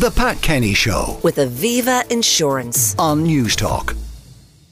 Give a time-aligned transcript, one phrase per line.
[0.00, 2.98] The Pat Kenny Show with Aviva Insurance.
[2.98, 3.94] on News Talk.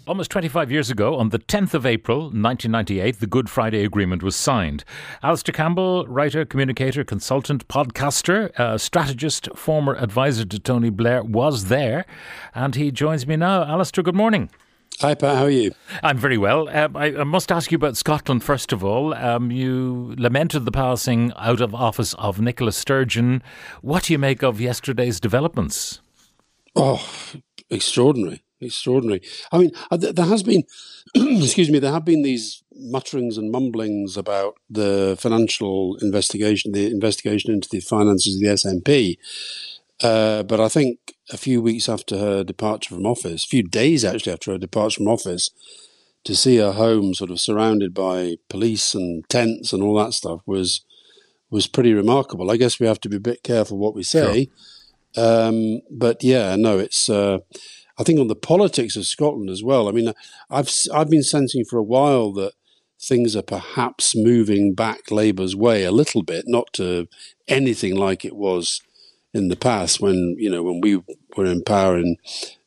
[0.07, 4.35] Almost 25 years ago, on the 10th of April 1998, the Good Friday Agreement was
[4.35, 4.85] signed.
[5.23, 12.07] Alastair Campbell, writer, communicator, consultant, podcaster, uh, strategist, former advisor to Tony Blair, was there,
[12.55, 13.65] and he joins me now.
[13.65, 14.49] Alastair, good morning.
[15.01, 15.37] Hi, Pat.
[15.37, 15.71] How are you?
[16.03, 16.69] I'm very well.
[16.71, 19.15] Um, I, I must ask you about Scotland first of all.
[19.15, 23.43] Um, you lamented the passing out of office of Nicola Sturgeon.
[23.81, 26.01] What do you make of yesterday's developments?
[26.75, 27.09] Oh,
[27.71, 29.23] extraordinary, extraordinary.
[29.53, 30.65] I mean, uh, there has been,
[31.15, 37.53] excuse me, there have been these mutterings and mumblings about the financial investigation, the investigation
[37.53, 39.17] into the finances of the SNP.
[40.03, 40.99] Uh, but I think
[41.31, 44.99] a few weeks after her departure from office, a few days actually after her departure
[44.99, 45.51] from office,
[46.25, 50.41] to see her home sort of surrounded by police and tents and all that stuff
[50.47, 50.85] was
[51.51, 52.51] was pretty remarkable.
[52.51, 54.49] I guess we have to be a bit careful what we say.
[55.17, 57.09] Um, but yeah, no, it's.
[57.09, 57.39] Uh,
[57.99, 59.89] I think on the politics of Scotland as well.
[59.89, 60.13] I mean,
[60.51, 62.53] I've I've been sensing for a while that
[63.01, 67.09] things are perhaps moving back Labour's way a little bit, not to
[67.47, 68.81] anything like it was
[69.35, 70.97] in the past when you know when we
[71.37, 72.17] were in power and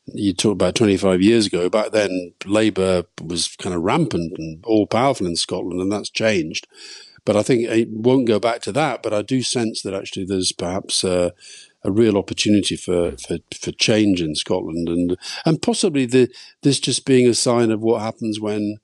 [0.06, 4.86] you talk about 25 years ago back then labour was kind of rampant and all
[4.86, 6.66] powerful in scotland and that's changed
[7.24, 10.24] but i think it won't go back to that but i do sense that actually
[10.24, 11.30] there's perhaps uh,
[11.84, 16.28] a real opportunity for, for, for change in Scotland and and possibly the
[16.62, 18.76] this just being a sign of what happens when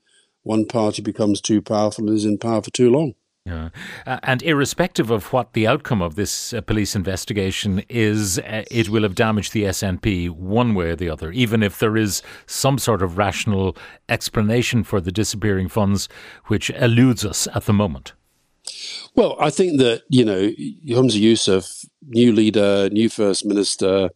[0.43, 3.15] one party becomes too powerful and is in power for too long.
[3.49, 3.71] Yeah.
[4.07, 8.91] Uh, and irrespective of what the outcome of this uh, police investigation is, uh, it
[8.91, 12.77] will have damaged the SNP one way or the other, even if there is some
[12.77, 13.75] sort of rational
[14.11, 16.11] explanation for the disappearing funds,
[16.49, 18.13] which eludes us at the moment.
[19.15, 20.51] Well, I think that, you know,
[20.87, 24.11] Humza Yousaf, new leader, new first minister,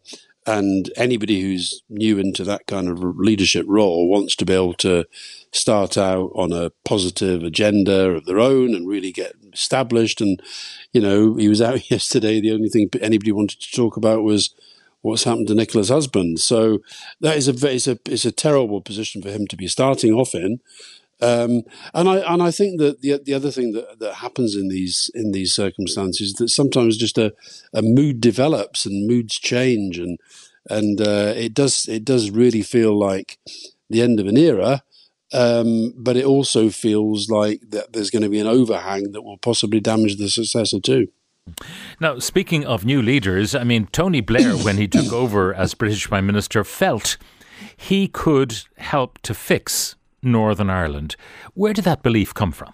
[0.45, 5.05] and anybody who's new into that kind of leadership role wants to be able to
[5.51, 10.19] start out on a positive agenda of their own and really get established.
[10.21, 10.41] And,
[10.91, 12.41] you know, he was out yesterday.
[12.41, 14.53] The only thing anybody wanted to talk about was
[15.01, 16.39] what's happened to Nicola's husband.
[16.39, 16.79] So
[17.21, 20.33] that is a, it's a, it's a terrible position for him to be starting off
[20.33, 20.59] in.
[21.23, 21.61] Um,
[21.93, 25.09] and I and I think that the the other thing that, that happens in these
[25.15, 27.33] in these circumstances is that sometimes just a,
[27.73, 30.19] a mood develops and moods change and
[30.69, 33.37] and uh, it does it does really feel like
[33.89, 34.83] the end of an era.
[35.31, 39.37] Um, but it also feels like that there's going to be an overhang that will
[39.37, 41.07] possibly damage the successor too.
[41.99, 46.07] Now, speaking of new leaders, I mean, Tony Blair, when he took over as British
[46.07, 47.17] Prime Minister, felt
[47.75, 51.15] he could help to fix Northern Ireland.
[51.53, 52.73] Where did that belief come from?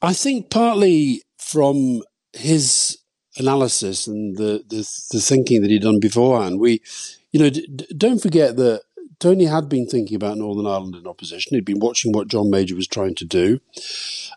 [0.00, 2.98] I think partly from his
[3.36, 6.60] analysis and the, the, the thinking that he'd done beforehand.
[6.60, 6.82] We,
[7.30, 8.82] you know, d- don't forget that
[9.20, 11.54] Tony had been thinking about Northern Ireland in opposition.
[11.54, 13.60] He'd been watching what John Major was trying to do.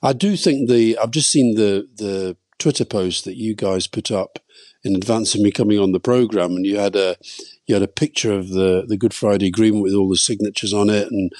[0.03, 4.11] I do think the I've just seen the the Twitter post that you guys put
[4.11, 4.39] up
[4.85, 7.17] in advance of me coming on the program, and you had a
[7.65, 10.89] you had a picture of the the Good Friday Agreement with all the signatures on
[10.89, 11.33] it, and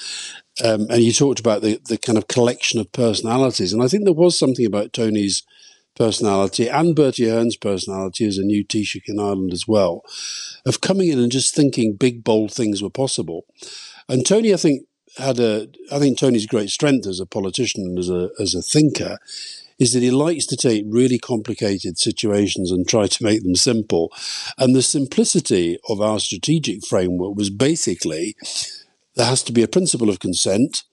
[0.64, 4.04] um, and you talked about the the kind of collection of personalities, and I think
[4.04, 5.44] there was something about Tony's
[5.94, 10.02] personality and Bertie Ahern's personality as a new Taoiseach in Ireland as well,
[10.66, 13.46] of coming in and just thinking big bold things were possible,
[14.08, 14.82] and Tony, I think.
[15.18, 18.60] Had a, I think Tony's great strength as a politician and as a as a
[18.60, 19.16] thinker
[19.78, 24.12] is that he likes to take really complicated situations and try to make them simple.
[24.58, 28.36] And the simplicity of our strategic framework was basically
[29.16, 30.84] there has to be a principle of consent.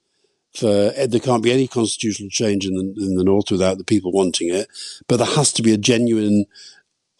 [0.54, 3.84] For eh, there can't be any constitutional change in the, in the north without the
[3.84, 4.68] people wanting it,
[5.08, 6.46] but there has to be a genuine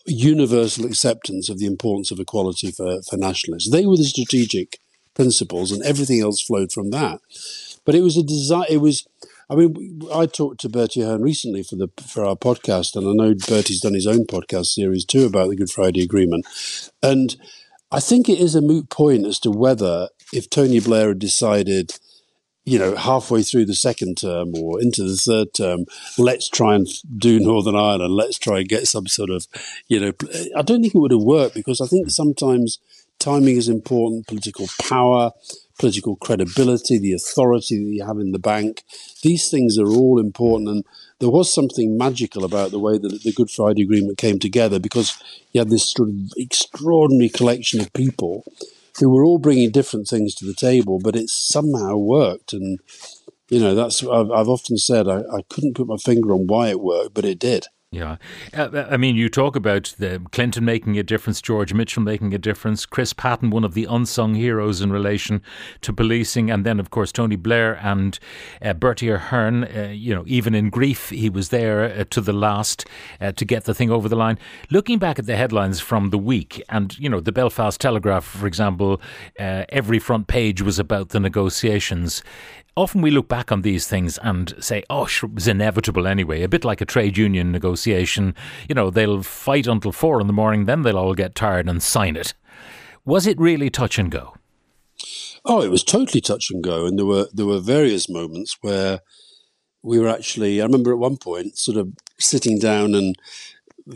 [0.06, 3.70] universal acceptance of the importance of equality for, for nationalists.
[3.70, 4.78] They were the strategic
[5.14, 7.20] principles, and everything else flowed from that.
[7.84, 8.66] But it was a desire.
[8.68, 9.06] It was
[9.50, 13.12] I mean, I talked to Bertie Ahern recently for the for our podcast, and I
[13.12, 16.46] know Bertie's done his own podcast series too about the Good Friday Agreement.
[17.02, 17.36] And
[17.92, 21.92] I think it is a moot point as to whether, if Tony Blair had decided,
[22.64, 25.84] you know, halfway through the second term or into the third term,
[26.18, 26.88] let's try and
[27.18, 29.46] do Northern Ireland, let's try and get some sort of,
[29.86, 30.12] you know,
[30.56, 32.78] I don't think it would have worked because I think sometimes
[33.18, 35.32] timing is important, political power
[35.78, 38.84] political credibility, the authority that you have in the bank.
[39.22, 40.68] These things are all important.
[40.68, 40.84] And
[41.18, 45.18] there was something magical about the way that the Good Friday Agreement came together because
[45.52, 48.44] you had this sort of extraordinary collection of people
[49.00, 52.52] who were all bringing different things to the table, but it somehow worked.
[52.52, 52.78] And,
[53.48, 56.68] you know, that's, I've, I've often said I, I couldn't put my finger on why
[56.68, 57.66] it worked, but it did.
[57.94, 58.16] Yeah.
[58.52, 62.38] Uh, I mean, you talk about the Clinton making a difference, George Mitchell making a
[62.38, 65.40] difference, Chris Patten, one of the unsung heroes in relation
[65.82, 68.18] to policing, and then, of course, Tony Blair and
[68.60, 69.62] uh, Bertie Ahern.
[69.62, 72.84] Uh, you know, even in grief, he was there uh, to the last
[73.20, 74.40] uh, to get the thing over the line.
[74.70, 78.48] Looking back at the headlines from the week, and, you know, the Belfast Telegraph, for
[78.48, 79.00] example,
[79.38, 82.24] uh, every front page was about the negotiations
[82.76, 86.48] often we look back on these things and say, oh, it was inevitable anyway, a
[86.48, 88.34] bit like a trade union negotiation.
[88.68, 91.82] You know, they'll fight until four in the morning, then they'll all get tired and
[91.82, 92.34] sign it.
[93.04, 94.34] Was it really touch and go?
[95.44, 99.00] Oh, it was totally touch and go, and there were there were various moments where
[99.82, 100.60] we were actually.
[100.60, 103.14] I remember at one point, sort of sitting down, and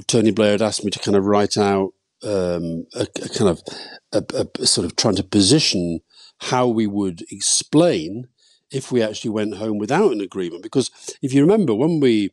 [0.06, 3.62] Tony Blair had asked me to kind of write out um, a, a, kind of
[4.12, 6.00] a, a, sort of trying to position
[6.40, 8.28] how we would explain
[8.70, 10.62] if we actually went home without an agreement.
[10.62, 10.90] Because
[11.22, 12.30] if you remember, when we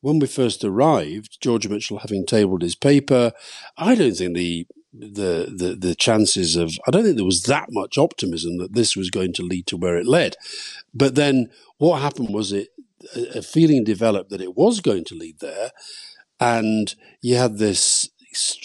[0.00, 3.32] when we first arrived, George Mitchell having tabled his paper,
[3.76, 7.68] I don't think the the, the the chances of I don't think there was that
[7.70, 10.36] much optimism that this was going to lead to where it led.
[10.94, 12.68] But then what happened was it
[13.34, 15.70] a feeling developed that it was going to lead there,
[16.40, 17.97] and you had this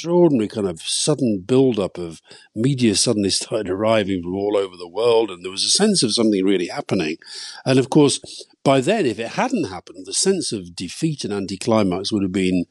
[0.03, 2.21] extraordinary kind of sudden build-up of
[2.53, 6.13] media suddenly started arriving from all over the world, and there was a sense of
[6.13, 7.15] something really happening.
[7.65, 8.19] And of course,
[8.65, 12.65] by then, if it hadn't happened, the sense of defeat and anticlimax would have been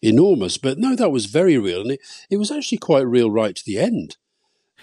[0.00, 0.56] enormous.
[0.56, 2.00] But no, that was very real, and it,
[2.30, 4.16] it was actually quite real right to the end.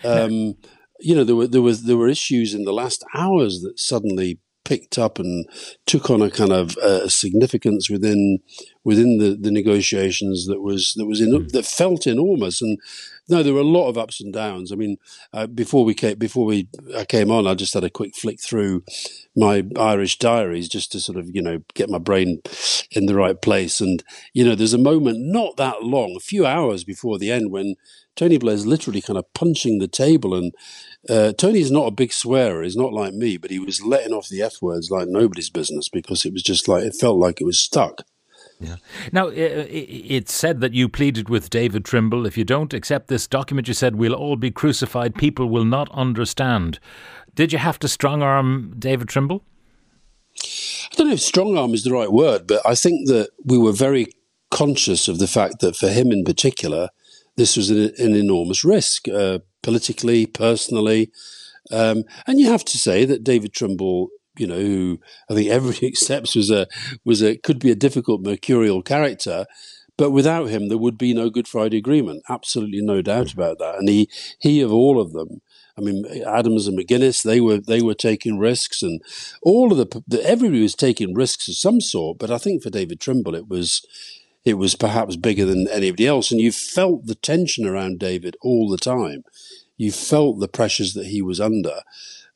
[0.03, 0.57] Um,
[0.99, 4.39] you know, there were there was there were issues in the last hours that suddenly
[4.65, 5.47] picked up and
[5.85, 8.39] took on a kind of uh, significance within
[8.85, 11.51] within the, the negotiations that was that was in, mm.
[11.51, 12.79] that felt enormous and
[13.27, 14.95] no there were a lot of ups and downs i mean
[15.33, 18.39] uh, before we came before we I came on i just had a quick flick
[18.39, 18.83] through
[19.35, 22.41] my irish diaries just to sort of you know get my brain
[22.91, 24.03] in the right place and
[24.33, 27.75] you know there's a moment not that long a few hours before the end when
[28.15, 30.53] Tony Blair's literally kind of punching the table and
[31.09, 32.63] uh, Tony's not a big swearer.
[32.63, 35.89] He's not like me, but he was letting off the F words like nobody's business
[35.89, 38.03] because it was just like, it felt like it was stuck.
[38.59, 38.77] Yeah.
[39.11, 43.67] Now, it's said that you pleaded with David Trimble if you don't accept this document,
[43.67, 46.79] you said we'll all be crucified, people will not understand.
[47.33, 49.43] Did you have to strong arm David Trimble?
[50.41, 53.57] I don't know if strong arm is the right word, but I think that we
[53.57, 54.07] were very
[54.51, 56.89] conscious of the fact that for him in particular,
[57.35, 59.09] this was an, an enormous risk.
[59.09, 61.11] Uh, politically, personally.
[61.71, 64.99] Um, and you have to say that David Trimble, you know, who
[65.29, 66.67] I think everybody accepts was a
[67.03, 69.45] was a could be a difficult mercurial character,
[69.97, 72.23] but without him there would be no Good Friday Agreement.
[72.29, 73.39] Absolutely no doubt mm-hmm.
[73.39, 73.75] about that.
[73.75, 74.09] And he
[74.39, 75.41] he of all of them.
[75.77, 79.01] I mean, Adams and McGuinness, they were they were taking risks, and
[79.41, 82.17] all of the, the everybody was taking risks of some sort.
[82.17, 83.85] But I think for David Trimble, it was
[84.45, 86.31] it was perhaps bigger than anybody else.
[86.31, 89.23] And you felt the tension around David all the time.
[89.75, 91.81] You felt the pressures that he was under.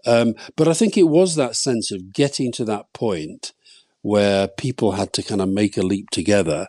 [0.09, 3.53] Um, but I think it was that sense of getting to that point
[4.01, 6.67] where people had to kind of make a leap together.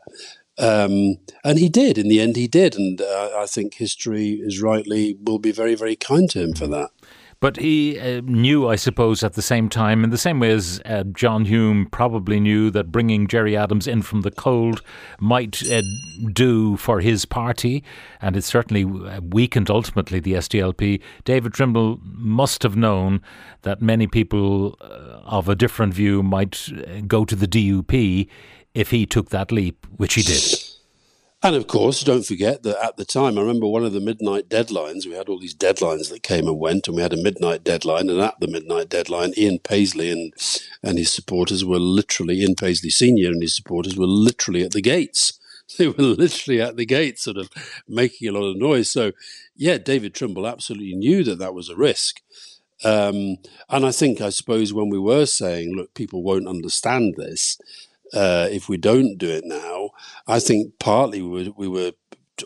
[0.58, 1.96] Um, and he did.
[1.96, 2.76] In the end, he did.
[2.76, 6.66] And uh, I think history is rightly will be very, very kind to him for
[6.66, 6.90] that.
[7.40, 10.82] But he uh, knew, I suppose, at the same time, in the same way as
[10.84, 14.82] uh, John Hume probably knew that bringing Gerry Adams in from the cold
[15.18, 15.80] might uh,
[16.34, 17.82] do for his party,
[18.20, 21.00] and it certainly uh, weakened ultimately the SDLP.
[21.24, 23.22] David Trimble must have known
[23.62, 28.28] that many people uh, of a different view might uh, go to the DUP
[28.74, 30.69] if he took that leap, which he did.
[31.42, 34.50] And of course, don't forget that at the time, I remember one of the midnight
[34.50, 35.06] deadlines.
[35.06, 38.10] We had all these deadlines that came and went, and we had a midnight deadline.
[38.10, 40.34] And at the midnight deadline, Ian Paisley and
[40.82, 44.82] and his supporters were literally Ian Paisley Senior and his supporters were literally at the
[44.82, 45.38] gates.
[45.78, 47.48] They were literally at the gates, sort of
[47.86, 48.90] making a lot of noise.
[48.90, 49.12] So,
[49.54, 52.20] yeah, David Trimble absolutely knew that that was a risk.
[52.82, 53.36] Um,
[53.68, 57.56] and I think, I suppose, when we were saying, look, people won't understand this,
[58.14, 59.90] uh, if we don't do it now,
[60.26, 61.92] I think partly we were, we were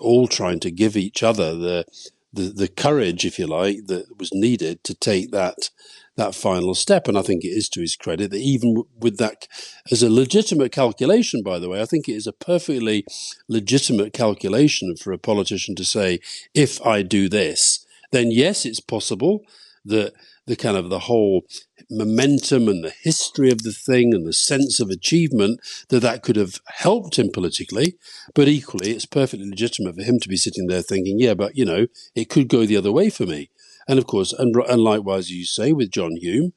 [0.00, 1.85] all trying to give each other the,
[2.33, 5.71] the, the courage, if you like, that was needed to take that
[6.16, 7.09] that final step.
[7.09, 9.49] And I think it is to his credit that even with that,
[9.90, 13.04] as a legitimate calculation, by the way, I think it is a perfectly
[13.49, 16.21] legitimate calculation for a politician to say,
[16.54, 19.44] if I do this, then yes, it's possible
[19.85, 20.12] that
[20.47, 21.43] the kind of the whole
[21.91, 26.37] momentum and the history of the thing and the sense of achievement that that could
[26.37, 27.97] have helped him politically.
[28.35, 31.64] But equally, it's perfectly legitimate for him to be sitting there thinking, yeah, but you
[31.64, 33.50] know, it could go the other way for me.
[33.87, 36.53] And of course, and, and likewise, you say with John Hume,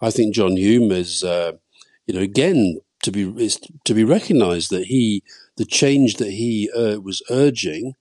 [0.00, 1.52] I think John Hume is, uh,
[2.06, 5.22] you know, again to be is to be recognised that he
[5.56, 7.94] the change that he uh, was urging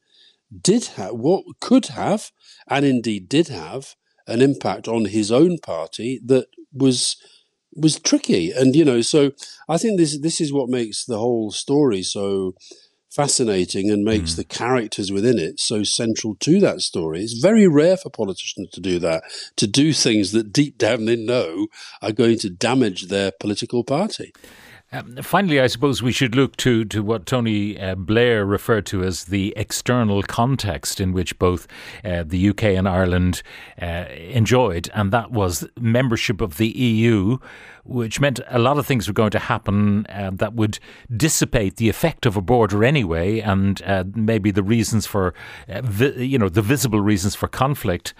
[0.62, 2.32] did have what could have,
[2.68, 3.96] and indeed did have,
[4.30, 7.18] an impact on his own party that was
[7.76, 8.52] was tricky.
[8.52, 9.32] And you know, so
[9.68, 12.54] I think this this is what makes the whole story so
[13.10, 14.36] fascinating and makes mm.
[14.38, 17.22] the characters within it so central to that story.
[17.22, 19.24] It's very rare for politicians to do that,
[19.56, 21.68] to do things that deep down they know
[22.02, 24.32] are going to damage their political party.
[24.92, 29.04] Um, finally, I suppose we should look to, to what Tony uh, Blair referred to
[29.04, 31.68] as the external context in which both
[32.04, 33.44] uh, the UK and Ireland
[33.80, 37.38] uh, enjoyed, and that was membership of the EU,
[37.84, 40.80] which meant a lot of things were going to happen uh, that would
[41.16, 45.36] dissipate the effect of a border anyway, and uh, maybe the reasons for,
[45.68, 48.16] uh, vi- you know, the visible reasons for conflict.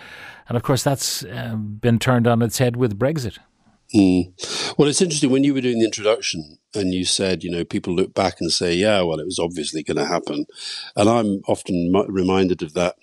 [0.48, 3.40] And of course, that's been turned on its head with Brexit.
[3.96, 4.76] Mm.
[4.78, 7.96] Well, it's interesting when you were doing the introduction and you said, you know, people
[7.96, 10.46] look back and say, yeah, well, it was obviously going to happen.
[10.96, 12.96] And I'm often reminded of that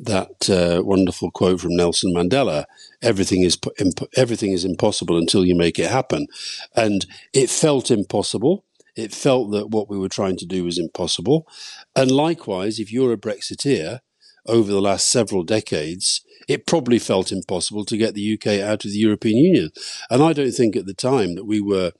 [0.00, 2.64] that uh, wonderful quote from Nelson Mandela:
[3.00, 6.26] "Everything is imp- everything is impossible until you make it happen."
[6.74, 8.64] And it felt impossible.
[8.96, 11.46] It felt that what we were trying to do was impossible.
[11.94, 14.00] And likewise, if you're a Brexiteer
[14.46, 18.90] over the last several decades, it probably felt impossible to get the UK out of
[18.90, 19.70] the European Union.
[20.10, 21.92] And I don't think at the time that we were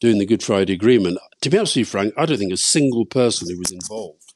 [0.00, 3.48] doing the Good Friday Agreement, to be absolutely frank, I don't think a single person
[3.48, 4.34] who was involved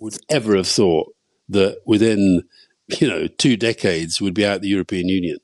[0.00, 1.14] would ever have thought
[1.48, 2.42] that within,
[3.00, 5.38] you know, two decades we'd be out of the European Union.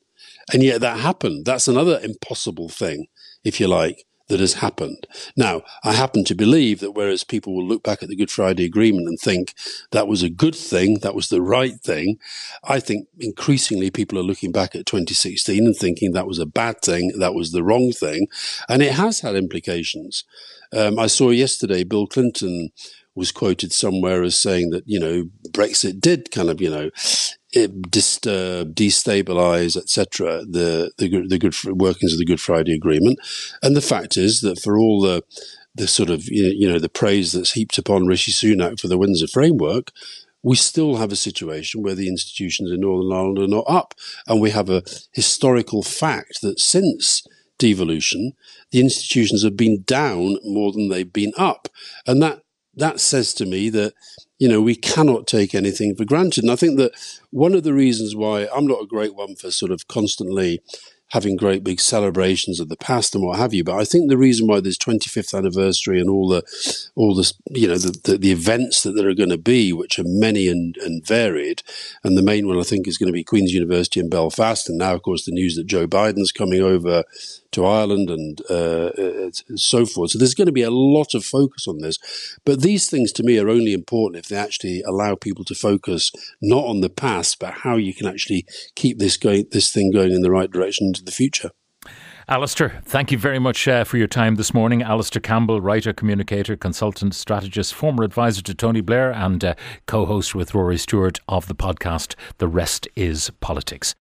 [0.52, 1.44] And yet that happened.
[1.44, 3.06] That's another impossible thing,
[3.44, 5.06] if you like that has happened.
[5.36, 8.64] Now, I happen to believe that whereas people will look back at the Good Friday
[8.64, 9.54] Agreement and think
[9.90, 12.18] that was a good thing, that was the right thing,
[12.64, 16.80] I think increasingly people are looking back at 2016 and thinking that was a bad
[16.82, 18.28] thing, that was the wrong thing,
[18.68, 20.24] and it has had implications.
[20.72, 22.70] Um, I saw yesterday Bill Clinton
[23.14, 26.90] was quoted somewhere as saying that you know Brexit did kind of you know
[27.90, 30.44] disturb, destabilize, etc.
[30.44, 33.18] The, the the good workings of the Good Friday Agreement,
[33.62, 35.22] and the fact is that for all the
[35.74, 39.26] the sort of you know the praise that's heaped upon Rishi Sunak for the Windsor
[39.26, 39.90] framework,
[40.42, 43.94] we still have a situation where the institutions in Northern Ireland are not up,
[44.26, 47.26] and we have a historical fact that since
[47.58, 48.32] devolution,
[48.70, 51.68] the institutions have been down more than they've been up,
[52.06, 52.42] and that
[52.76, 53.94] that says to me that
[54.42, 56.42] you know, we cannot take anything for granted.
[56.42, 56.90] And I think that
[57.30, 60.60] one of the reasons why I'm not a great one for sort of constantly
[61.12, 63.62] having great big celebrations of the past and what have you.
[63.62, 66.42] But I think the reason why there's 25th anniversary and all the,
[66.96, 70.00] all the, you know, the, the, the events that there are going to be, which
[70.00, 71.62] are many and, and varied,
[72.02, 74.78] and the main one I think is going to be Queen's University in Belfast, and
[74.78, 77.04] now of course the news that Joe Biden's coming over
[77.52, 80.10] to Ireland and uh, uh so forth.
[80.10, 81.98] So there's going to be a lot of focus on this.
[82.44, 86.10] But these things to me are only important if they actually allow people to focus
[86.40, 88.44] not on the past, but how you can actually
[88.74, 91.50] keep this going, this thing going in the right direction into the future.
[92.28, 94.80] Alastair, thank you very much uh, for your time this morning.
[94.82, 99.54] Alastair Campbell, writer, communicator, consultant, strategist, former advisor to Tony Blair, and uh,
[99.86, 103.90] co host with Rory Stewart of the podcast The Rest is Politics.